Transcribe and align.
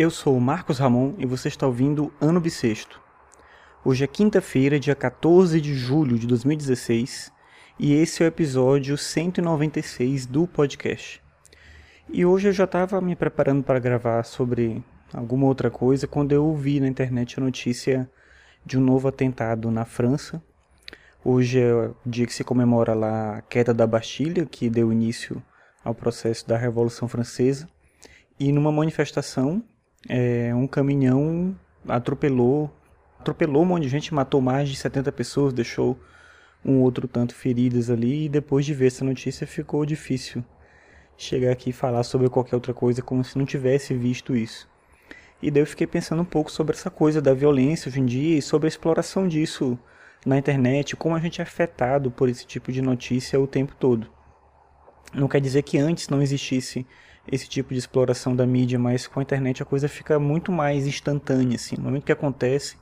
Eu 0.00 0.08
sou 0.08 0.34
o 0.34 0.40
Marcos 0.40 0.78
Ramon 0.78 1.12
e 1.18 1.26
você 1.26 1.48
está 1.48 1.66
ouvindo 1.66 2.10
Ano 2.18 2.40
Bissexto. 2.40 2.98
Hoje 3.84 4.02
é 4.02 4.06
quinta-feira, 4.06 4.80
dia 4.80 4.94
14 4.94 5.60
de 5.60 5.74
julho 5.74 6.18
de 6.18 6.26
2016, 6.26 7.30
e 7.78 7.92
esse 7.92 8.22
é 8.22 8.24
o 8.24 8.28
episódio 8.28 8.96
196 8.96 10.24
do 10.24 10.46
podcast. 10.46 11.22
E 12.08 12.24
hoje 12.24 12.48
eu 12.48 12.52
já 12.54 12.64
estava 12.64 12.98
me 13.02 13.14
preparando 13.14 13.62
para 13.62 13.78
gravar 13.78 14.22
sobre 14.22 14.82
alguma 15.12 15.44
outra 15.44 15.70
coisa 15.70 16.06
quando 16.06 16.32
eu 16.32 16.46
ouvi 16.46 16.80
na 16.80 16.88
internet 16.88 17.38
a 17.38 17.44
notícia 17.44 18.10
de 18.64 18.78
um 18.78 18.80
novo 18.80 19.06
atentado 19.06 19.70
na 19.70 19.84
França. 19.84 20.42
Hoje 21.22 21.60
é 21.60 21.74
o 21.74 21.94
dia 22.06 22.24
que 22.24 22.32
se 22.32 22.42
comemora 22.42 22.94
lá 22.94 23.36
a 23.36 23.42
queda 23.42 23.74
da 23.74 23.86
Bastilha, 23.86 24.46
que 24.46 24.70
deu 24.70 24.90
início 24.90 25.42
ao 25.84 25.94
processo 25.94 26.48
da 26.48 26.56
Revolução 26.56 27.06
Francesa. 27.06 27.68
E 28.38 28.50
numa 28.50 28.72
manifestação, 28.72 29.62
é, 30.08 30.54
um 30.54 30.66
caminhão 30.66 31.56
atropelou, 31.86 32.70
atropelou 33.18 33.62
um 33.62 33.66
monte 33.66 33.82
de 33.82 33.88
gente, 33.88 34.14
matou 34.14 34.40
mais 34.40 34.68
de 34.68 34.76
70 34.76 35.12
pessoas, 35.12 35.52
deixou 35.52 35.98
um 36.64 36.80
outro 36.80 37.08
tanto 37.08 37.34
feridas 37.34 37.90
ali. 37.90 38.26
E 38.26 38.28
depois 38.28 38.64
de 38.64 38.74
ver 38.74 38.88
essa 38.88 39.04
notícia, 39.04 39.46
ficou 39.46 39.84
difícil 39.84 40.44
chegar 41.16 41.52
aqui 41.52 41.70
e 41.70 41.72
falar 41.72 42.02
sobre 42.02 42.28
qualquer 42.28 42.56
outra 42.56 42.72
coisa, 42.72 43.02
como 43.02 43.22
se 43.22 43.36
não 43.36 43.44
tivesse 43.44 43.94
visto 43.94 44.34
isso. 44.34 44.68
E 45.42 45.50
daí 45.50 45.62
eu 45.62 45.66
fiquei 45.66 45.86
pensando 45.86 46.22
um 46.22 46.24
pouco 46.24 46.50
sobre 46.50 46.74
essa 46.74 46.90
coisa 46.90 47.20
da 47.20 47.32
violência 47.32 47.88
hoje 47.88 48.00
em 48.00 48.06
dia 48.06 48.38
e 48.38 48.42
sobre 48.42 48.66
a 48.66 48.68
exploração 48.68 49.26
disso 49.26 49.78
na 50.24 50.36
internet, 50.36 50.96
como 50.96 51.14
a 51.14 51.18
gente 51.18 51.40
é 51.40 51.44
afetado 51.44 52.10
por 52.10 52.28
esse 52.28 52.46
tipo 52.46 52.70
de 52.70 52.82
notícia 52.82 53.40
o 53.40 53.46
tempo 53.46 53.74
todo. 53.78 54.06
Não 55.12 55.28
quer 55.28 55.40
dizer 55.40 55.62
que 55.62 55.78
antes 55.78 56.08
não 56.08 56.22
existisse 56.22 56.86
esse 57.30 57.48
tipo 57.48 57.72
de 57.72 57.78
exploração 57.78 58.34
da 58.34 58.46
mídia, 58.46 58.78
mas 58.78 59.06
com 59.06 59.20
a 59.20 59.22
internet 59.22 59.62
a 59.62 59.66
coisa 59.66 59.88
fica 59.88 60.18
muito 60.18 60.50
mais 60.50 60.86
instantânea, 60.86 61.56
assim. 61.56 61.76
No 61.76 61.84
momento 61.84 62.04
que 62.04 62.12
acontece, 62.12 62.76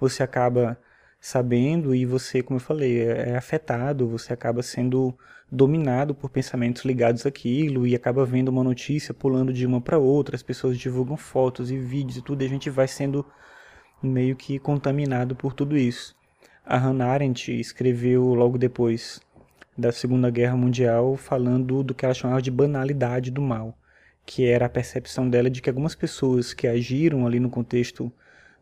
você 0.00 0.22
acaba 0.22 0.78
sabendo 1.20 1.94
e 1.94 2.04
você, 2.04 2.42
como 2.42 2.56
eu 2.58 2.62
falei, 2.62 3.00
é, 3.00 3.30
é 3.30 3.36
afetado, 3.36 4.08
você 4.08 4.32
acaba 4.32 4.62
sendo 4.62 5.16
dominado 5.50 6.14
por 6.14 6.30
pensamentos 6.30 6.84
ligados 6.84 7.26
àquilo 7.26 7.86
e 7.86 7.94
acaba 7.94 8.24
vendo 8.24 8.48
uma 8.48 8.64
notícia 8.64 9.14
pulando 9.14 9.52
de 9.52 9.66
uma 9.66 9.80
para 9.80 9.98
outra, 9.98 10.34
as 10.34 10.42
pessoas 10.42 10.78
divulgam 10.78 11.16
fotos 11.16 11.70
e 11.70 11.78
vídeos 11.78 12.16
e 12.16 12.22
tudo, 12.22 12.42
e 12.42 12.46
a 12.46 12.48
gente 12.48 12.70
vai 12.70 12.88
sendo 12.88 13.24
meio 14.02 14.34
que 14.34 14.58
contaminado 14.58 15.36
por 15.36 15.52
tudo 15.52 15.76
isso. 15.76 16.16
A 16.64 16.78
Hannah 16.78 17.06
Arendt 17.06 17.52
escreveu 17.52 18.34
logo 18.34 18.56
depois 18.56 19.20
da 19.82 19.90
Segunda 19.90 20.30
Guerra 20.30 20.56
Mundial 20.56 21.16
falando 21.16 21.82
do 21.82 21.92
que 21.92 22.04
ela 22.04 22.14
chamava 22.14 22.40
de 22.40 22.52
banalidade 22.52 23.32
do 23.32 23.42
mal, 23.42 23.76
que 24.24 24.46
era 24.46 24.66
a 24.66 24.68
percepção 24.68 25.28
dela 25.28 25.50
de 25.50 25.60
que 25.60 25.68
algumas 25.68 25.96
pessoas 25.96 26.54
que 26.54 26.68
agiram 26.68 27.26
ali 27.26 27.40
no 27.40 27.50
contexto 27.50 28.10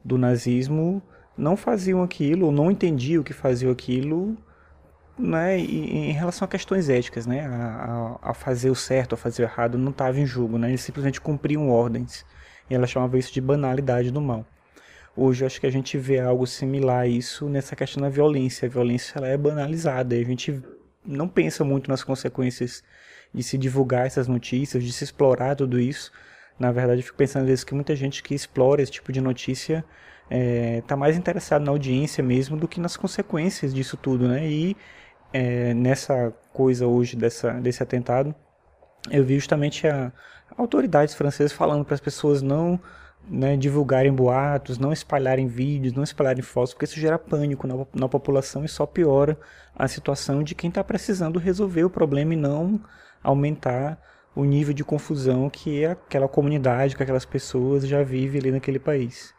do 0.02 0.16
nazismo 0.16 1.02
não 1.36 1.58
faziam 1.58 2.02
aquilo, 2.02 2.46
ou 2.46 2.52
não 2.52 2.70
entendiam 2.70 3.22
que 3.22 3.34
faziam 3.34 3.70
aquilo, 3.70 4.34
né, 5.18 5.58
em 5.58 6.12
relação 6.12 6.46
a 6.46 6.48
questões 6.48 6.88
éticas, 6.88 7.26
né, 7.26 7.46
a, 7.46 8.18
a, 8.22 8.30
a 8.30 8.34
fazer 8.34 8.70
o 8.70 8.74
certo, 8.74 9.14
a 9.14 9.18
fazer 9.18 9.42
o 9.42 9.44
errado, 9.44 9.76
não 9.76 9.90
estava 9.90 10.18
em 10.18 10.26
jogo, 10.26 10.56
né, 10.56 10.70
eles 10.70 10.80
simplesmente 10.80 11.20
cumpriam 11.20 11.68
ordens, 11.68 12.24
e 12.68 12.74
ela 12.74 12.86
chamava 12.86 13.18
isso 13.18 13.32
de 13.32 13.42
banalidade 13.42 14.10
do 14.10 14.22
mal. 14.22 14.46
Hoje 15.14 15.42
eu 15.42 15.46
acho 15.46 15.60
que 15.60 15.66
a 15.66 15.72
gente 15.72 15.98
vê 15.98 16.18
algo 16.18 16.46
similar 16.46 17.00
a 17.00 17.06
isso 17.06 17.46
nessa 17.48 17.76
questão 17.76 18.00
da 18.00 18.08
violência. 18.08 18.66
A 18.66 18.70
violência 18.70 19.18
ela 19.18 19.28
é 19.28 19.36
banalizada, 19.36 20.16
e 20.16 20.22
a 20.22 20.24
gente 20.24 20.62
não 21.04 21.28
pensa 21.28 21.64
muito 21.64 21.88
nas 21.88 22.04
consequências 22.04 22.82
de 23.32 23.42
se 23.42 23.56
divulgar 23.56 24.06
essas 24.06 24.28
notícias, 24.28 24.82
de 24.82 24.92
se 24.92 25.04
explorar 25.04 25.56
tudo 25.56 25.78
isso. 25.78 26.12
Na 26.58 26.70
verdade, 26.72 27.00
eu 27.00 27.04
fico 27.04 27.16
pensando 27.16 27.42
às 27.42 27.48
vezes 27.48 27.64
que 27.64 27.74
muita 27.74 27.96
gente 27.96 28.22
que 28.22 28.34
explora 28.34 28.82
esse 28.82 28.92
tipo 28.92 29.12
de 29.12 29.20
notícia 29.20 29.84
está 30.24 30.36
é, 30.36 30.82
tá 30.86 30.96
mais 30.96 31.16
interessado 31.16 31.64
na 31.64 31.70
audiência 31.70 32.22
mesmo 32.22 32.56
do 32.56 32.68
que 32.68 32.80
nas 32.80 32.96
consequências 32.96 33.74
disso 33.74 33.96
tudo, 33.96 34.28
né? 34.28 34.46
E 34.46 34.76
é, 35.32 35.72
nessa 35.74 36.32
coisa 36.52 36.86
hoje 36.86 37.16
dessa, 37.16 37.52
desse 37.52 37.82
atentado, 37.82 38.34
eu 39.10 39.24
vi 39.24 39.36
justamente 39.36 39.86
a, 39.86 40.12
autoridades 40.56 41.14
francesas 41.14 41.52
falando 41.52 41.84
para 41.84 41.94
as 41.94 42.00
pessoas 42.00 42.42
não 42.42 42.78
né, 43.28 43.56
divulgarem 43.56 44.12
boatos, 44.12 44.78
não 44.78 44.92
espalharem 44.92 45.46
vídeos, 45.46 45.92
não 45.92 46.02
espalharem 46.02 46.42
fotos, 46.42 46.72
porque 46.72 46.84
isso 46.84 46.98
gera 46.98 47.18
pânico 47.18 47.66
na, 47.66 47.74
na 47.94 48.08
população 48.08 48.64
e 48.64 48.68
só 48.68 48.86
piora 48.86 49.38
a 49.74 49.86
situação 49.88 50.42
de 50.42 50.54
quem 50.54 50.68
está 50.68 50.82
precisando 50.82 51.38
resolver 51.38 51.84
o 51.84 51.90
problema 51.90 52.34
e 52.34 52.36
não 52.36 52.80
aumentar 53.22 54.00
o 54.34 54.44
nível 54.44 54.72
de 54.72 54.84
confusão 54.84 55.50
que 55.50 55.84
aquela 55.84 56.28
comunidade, 56.28 56.96
que 56.96 57.02
aquelas 57.02 57.24
pessoas 57.24 57.86
já 57.86 58.02
vivem 58.02 58.40
ali 58.40 58.50
naquele 58.50 58.78
país. 58.78 59.34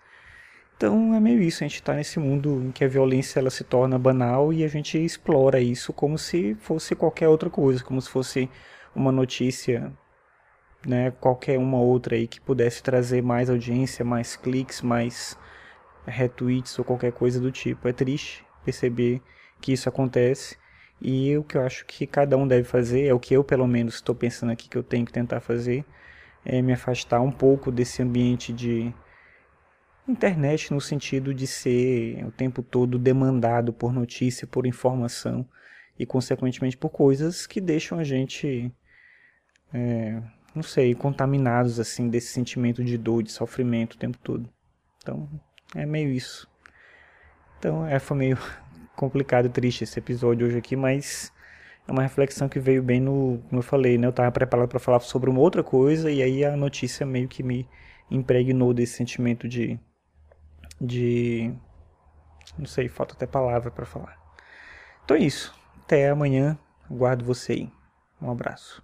Então 0.75 1.13
é 1.13 1.19
meio 1.19 1.41
isso, 1.41 1.63
a 1.63 1.67
gente 1.67 1.75
está 1.75 1.93
nesse 1.93 2.19
mundo 2.19 2.63
em 2.65 2.71
que 2.71 2.83
a 2.83 2.87
violência 2.87 3.39
ela 3.39 3.51
se 3.51 3.63
torna 3.63 3.99
banal 3.99 4.51
e 4.51 4.63
a 4.63 4.67
gente 4.67 4.97
explora 4.97 5.59
isso 5.59 5.93
como 5.93 6.17
se 6.17 6.55
fosse 6.55 6.95
qualquer 6.95 7.27
outra 7.27 7.49
coisa, 7.49 7.83
como 7.83 8.01
se 8.01 8.09
fosse 8.09 8.49
uma 8.95 9.11
notícia, 9.11 9.93
né, 10.85 11.11
qualquer 11.11 11.57
uma 11.57 11.79
outra 11.79 12.15
aí 12.15 12.27
que 12.27 12.41
pudesse 12.41 12.81
trazer 12.81 13.21
mais 13.21 13.49
audiência, 13.49 14.03
mais 14.03 14.35
cliques, 14.35 14.81
mais 14.81 15.37
retweets 16.05 16.77
ou 16.79 16.85
qualquer 16.85 17.11
coisa 17.11 17.39
do 17.39 17.51
tipo. 17.51 17.87
É 17.87 17.93
triste 17.93 18.45
perceber 18.63 19.21
que 19.59 19.73
isso 19.73 19.87
acontece 19.87 20.57
e 21.01 21.35
o 21.37 21.43
que 21.43 21.57
eu 21.57 21.61
acho 21.63 21.85
que 21.85 22.05
cada 22.05 22.37
um 22.37 22.47
deve 22.47 22.63
fazer, 22.63 23.07
é 23.07 23.13
o 23.13 23.19
que 23.19 23.33
eu 23.33 23.43
pelo 23.43 23.67
menos 23.67 23.95
estou 23.95 24.13
pensando 24.13 24.51
aqui 24.51 24.69
que 24.69 24.77
eu 24.77 24.83
tenho 24.83 25.05
que 25.05 25.11
tentar 25.11 25.39
fazer, 25.39 25.83
é 26.45 26.61
me 26.61 26.73
afastar 26.73 27.21
um 27.21 27.31
pouco 27.31 27.71
desse 27.71 28.03
ambiente 28.03 28.53
de 28.53 28.93
internet 30.07 30.71
no 30.71 30.81
sentido 30.81 31.33
de 31.33 31.47
ser 31.47 32.23
o 32.25 32.31
tempo 32.31 32.61
todo 32.61 32.99
demandado 32.99 33.73
por 33.73 33.93
notícia, 33.93 34.45
por 34.45 34.67
informação 34.67 35.47
e 35.97 36.05
consequentemente 36.05 36.77
por 36.77 36.89
coisas 36.89 37.47
que 37.47 37.59
deixam 37.59 37.97
a 37.97 38.03
gente, 38.03 38.71
é, 39.73 40.21
não 40.53 40.63
sei, 40.63 40.93
contaminados 40.95 41.79
assim 41.79 42.09
desse 42.09 42.27
sentimento 42.27 42.83
de 42.83 42.97
dor, 42.97 43.23
de 43.23 43.31
sofrimento 43.31 43.93
o 43.93 43.97
tempo 43.97 44.17
todo. 44.17 44.49
Então 44.97 45.27
é 45.75 45.85
meio 45.85 46.09
isso. 46.09 46.47
Então 47.59 47.85
é, 47.85 47.99
foi 47.99 48.17
meio 48.17 48.37
complicado 48.95 49.45
e 49.45 49.49
triste 49.49 49.83
esse 49.83 49.97
episódio 49.99 50.47
hoje 50.47 50.57
aqui, 50.57 50.75
mas 50.75 51.31
é 51.87 51.91
uma 51.91 52.03
reflexão 52.03 52.49
que 52.49 52.59
veio 52.59 52.83
bem 52.83 52.99
no, 52.99 53.41
como 53.49 53.59
eu 53.59 53.63
falei, 53.63 53.97
né? 53.97 54.07
Eu 54.07 54.11
estava 54.11 54.31
preparado 54.31 54.67
para 54.67 54.79
falar 54.79 54.99
sobre 54.99 55.29
uma 55.29 55.39
outra 55.39 55.63
coisa 55.63 56.11
e 56.11 56.21
aí 56.21 56.43
a 56.45 56.55
notícia 56.55 57.05
meio 57.05 57.27
que 57.27 57.43
me 57.43 57.67
impregnou 58.09 58.73
desse 58.73 58.93
sentimento 58.93 59.47
de 59.47 59.79
de. 60.81 61.53
Não 62.57 62.65
sei, 62.65 62.89
falta 62.89 63.13
até 63.13 63.27
palavra 63.27 63.69
para 63.69 63.85
falar. 63.85 64.17
Então 65.05 65.15
é 65.15 65.21
isso. 65.21 65.53
Até 65.83 66.09
amanhã. 66.09 66.57
Aguardo 66.89 67.23
você 67.23 67.53
aí. 67.53 67.71
Um 68.21 68.31
abraço. 68.31 68.83